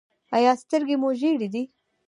[0.35, 1.63] ایا سترګې مو ژیړې دي؟